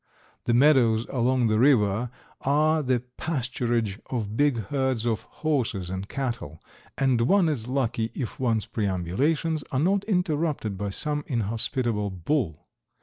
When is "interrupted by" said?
10.05-10.89